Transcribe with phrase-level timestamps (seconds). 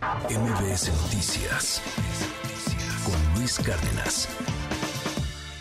[0.00, 1.82] MBS Noticias
[3.04, 4.28] con Luis Cárdenas.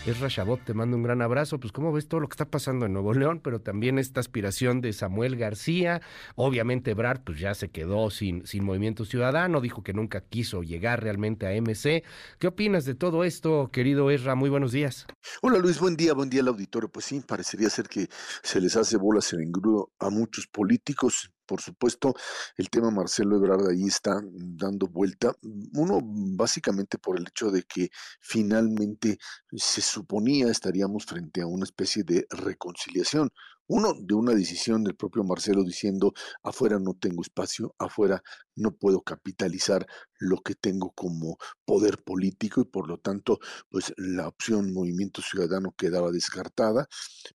[0.06, 1.60] Es Rashabot, te mando un gran abrazo.
[1.60, 3.42] Pues, ¿cómo ves todo lo que está pasando en Nuevo León?
[3.44, 6.02] Pero también esta aspiración de Samuel García.
[6.36, 11.04] Obviamente, Brad, pues ya se quedó sin, sin movimiento ciudadano, dijo que nunca quiso llegar
[11.04, 12.06] realmente a MC.
[12.40, 14.36] ¿Qué opinas de todo esto, querido Esra?
[14.36, 15.06] Muy buenos días.
[15.42, 16.90] Hola Luis, buen día, buen día al auditorio.
[16.90, 18.08] Pues sí, parecería ser que
[18.42, 22.14] se les hace bolas en engrudo a muchos políticos, por supuesto,
[22.58, 25.36] el tema Marcelo Ebrard ahí está dando vuelta.
[25.74, 27.90] Uno, básicamente por el hecho de que
[28.22, 29.18] finalmente
[29.52, 33.32] se suponía estaríamos frente a una especie de reconciliación.
[33.72, 38.24] Uno, de una decisión del propio Marcelo diciendo, afuera no tengo espacio, afuera
[38.56, 39.86] no puedo capitalizar
[40.18, 43.38] lo que tengo como poder político y por lo tanto,
[43.70, 46.88] pues la opción Movimiento Ciudadano quedaba descartada,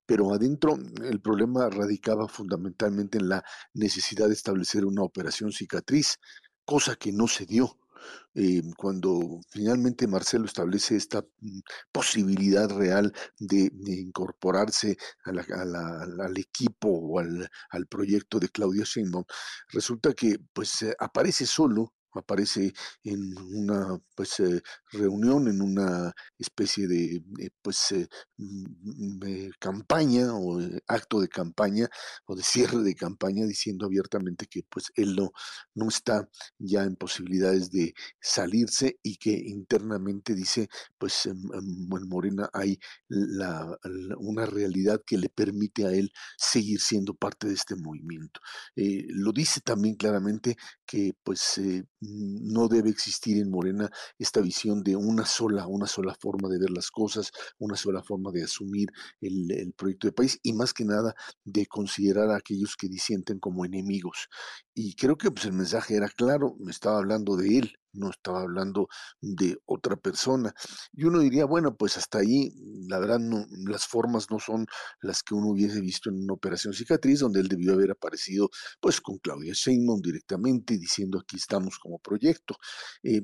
[0.05, 6.17] pero adentro el problema radicaba fundamentalmente en la necesidad de establecer una operación cicatriz,
[6.65, 7.77] cosa que no se dio
[8.33, 11.59] eh, cuando finalmente Marcelo establece esta mm,
[11.91, 17.49] posibilidad real de, incorporarse al equipo o al,
[17.89, 19.25] proyecto de Claudia Sheinbaum,
[19.69, 26.87] resulta que pues eh, aparece solo aparece en una pues eh, reunión en una especie
[26.87, 28.07] de eh, pues eh,
[29.59, 31.89] campaña o acto de campaña
[32.25, 35.31] o de cierre de campaña diciendo abiertamente que pues él no
[35.73, 41.39] no está ya en posibilidades de salirse y que internamente dice pues en,
[42.07, 43.77] Morena hay la,
[44.17, 48.39] una realidad que le permite a él seguir siendo parte de este movimiento.
[48.75, 51.59] Lo dice también claramente que pues
[52.07, 56.69] no debe existir en Morena esta visión de una sola, una sola forma de ver
[56.69, 58.89] las cosas, una sola forma de asumir
[59.21, 63.65] el, proyecto de país y más que nada de considerar a aquellos que disienten como
[63.65, 64.27] enemigos.
[64.73, 68.41] Y creo que pues, el mensaje era claro, me estaba hablando de él, no estaba
[68.41, 68.87] hablando
[69.21, 70.53] de otra persona.
[70.93, 72.53] Y uno diría, bueno, pues hasta ahí,
[72.87, 74.65] la verdad, no, las formas no son
[75.01, 79.01] las que uno hubiese visto en una operación cicatriz, donde él debió haber aparecido, pues,
[79.01, 82.55] con Claudia Sheinbaum directamente, diciendo aquí estamos como proyecto.
[83.03, 83.21] Eh,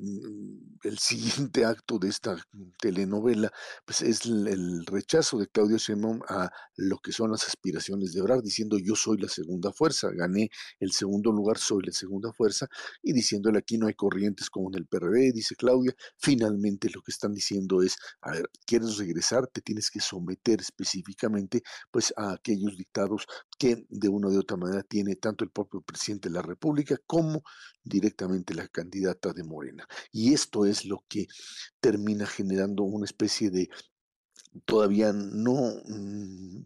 [0.82, 0.98] el
[1.52, 2.36] siguiente acto de esta
[2.80, 3.52] telenovela,
[3.84, 8.42] pues, es el, rechazo de Claudia Sheinbaum a lo que son las aspiraciones de Ebrard,
[8.42, 10.50] diciendo yo soy la segunda fuerza, gané
[10.80, 12.68] el segundo lugar, soy la segunda fuerza,
[13.02, 17.10] y diciéndole aquí no hay corrientes como en el PRD, dice Claudia, finalmente lo que
[17.12, 19.46] están diciendo es, a ver, ¿quieres regresar?
[19.46, 23.26] Te tienes que someter específicamente pues a aquellos dictados
[23.58, 27.42] que de una de otra manera tiene tanto el propio presidente de la República como
[27.84, 29.86] directamente la candidata de Morena.
[30.10, 31.26] Y esto es lo que
[31.80, 33.68] termina generando una especie de
[34.64, 36.64] todavía no, mm,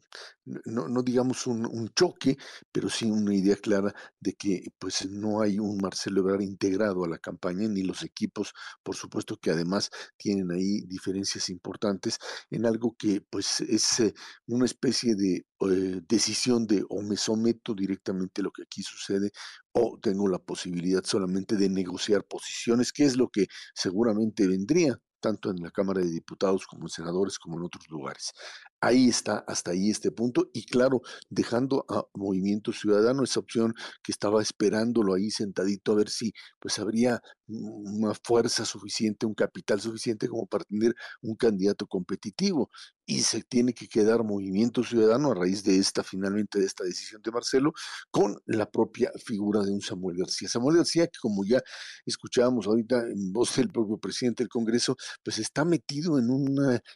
[0.67, 2.37] no, no digamos un, choque,
[2.73, 7.09] pero sí una idea clara de que pues no hay un Marcelo Ebrard integrado a
[7.09, 8.53] la campaña, ni los equipos,
[8.83, 12.19] por supuesto que además tienen ahí diferencias importantes
[12.51, 14.15] en algo que pues es eh,
[14.47, 19.31] una especie de eh, decisión de o me someto directamente a lo que aquí sucede
[19.73, 25.51] o tengo la posibilidad solamente de negociar posiciones, que es lo que seguramente vendría tanto
[25.51, 28.33] en la Cámara de Diputados como en senadores como en otros lugares.
[28.81, 31.01] Ahí está, hasta ahí este punto, y claro,
[31.31, 36.79] dejando a Movimiento Ciudadano esa opción que estaba esperándolo ahí sentadito a ver si pues
[36.79, 42.71] habría una fuerza suficiente, un capital suficiente como para tener un candidato competitivo
[43.07, 47.23] y se tiene que quedar Movimiento Ciudadano a raíz de esta, finalmente, de esta decisión
[47.23, 47.73] de Marcelo,
[48.11, 50.49] con la propia figura de un Samuel García.
[50.49, 51.63] Samuel García, que como ya
[52.05, 56.27] escuchábamos ahorita en voz del propio presidente del Congreso, pues está metido en,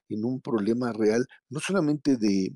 [0.08, 2.52] en un problema real, no solamente de,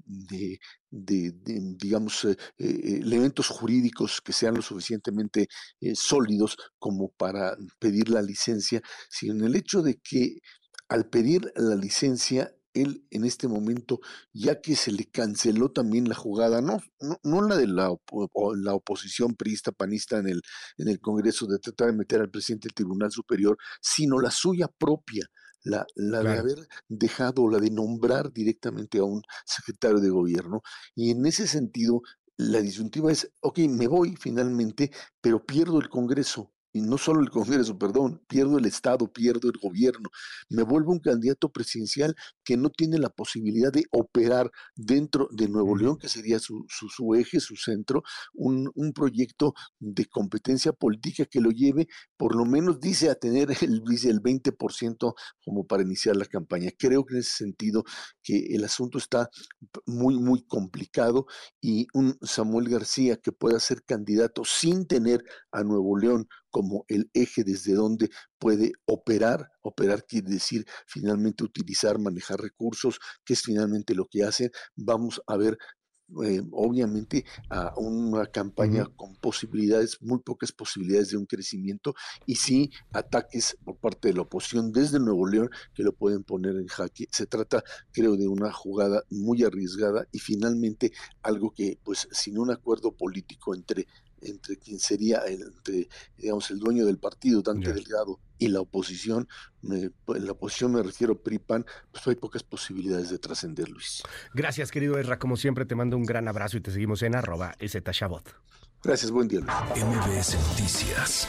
[0.91, 5.49] digamos, eh, eh, elementos jurídicos que sean lo suficientemente
[5.81, 10.39] eh, sólidos como para pedir la licencia, sino en el hecho de que
[10.89, 14.01] al pedir la licencia él en este momento,
[14.33, 16.81] ya que se le canceló también la jugada, no,
[17.23, 17.95] no, la de la,
[18.57, 20.43] la, oposición priista, panista en el,
[20.79, 24.67] en el Congreso de tratar de meter al presidente del Tribunal Superior, sino la suya
[24.67, 25.25] propia,
[25.65, 30.63] la, la de haber dejado, la de nombrar directamente a un secretario de gobierno.
[30.95, 32.03] Y en ese sentido,
[32.37, 34.91] la disyuntiva es, ok, me voy finalmente,
[35.21, 39.59] pero pierdo el Congreso y no solo el Congreso, perdón, pierdo el Estado, pierdo el
[39.63, 40.11] gobierno,
[40.49, 45.77] me vuelvo un candidato presidencial que no tiene la posibilidad de operar dentro de Nuevo
[45.77, 48.03] León, que sería su, su, eje, su centro,
[48.35, 51.87] un, un, proyecto de competencia política que lo lleve,
[52.17, 56.71] por lo menos dice, a tener el, el 20% como para iniciar la campaña.
[56.77, 57.85] Creo que en ese sentido
[58.21, 59.31] que el asunto está
[59.87, 61.27] muy, muy complicado
[61.61, 67.11] y un Samuel García que pueda ser candidato sin tener a Nuevo León como el
[67.15, 69.51] eje desde donde puede operar.
[69.61, 74.53] Operar quiere decir finalmente utilizar, manejar recursos, que es finalmente lo que hace.
[74.77, 75.59] Vamos a ver
[76.23, 82.71] eh, obviamente a una campaña con posibilidades, muy pocas posibilidades de un crecimiento y sí
[82.93, 87.09] ataques por parte de la oposición desde Nuevo León que lo pueden poner en jaque.
[87.11, 92.53] Se trata, creo, de una jugada muy arriesgada y finalmente algo que, pues, sin un
[92.53, 93.89] acuerdo político entre
[94.25, 99.29] entre quien sería el, entre, digamos, el dueño del partido, Dante Delgado, y la oposición,
[99.63, 104.03] en la oposición me refiero PRIPAN, pues hay pocas posibilidades de trascender, Luis.
[104.35, 105.19] Gracias, querido Erra.
[105.19, 108.35] Como siempre, te mando un gran abrazo y te seguimos en arroba Shabot.
[108.83, 109.85] Gracias, buen día, Luis.
[109.85, 111.29] MBS Noticias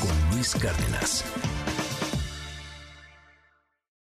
[0.00, 1.24] con Luis Cárdenas.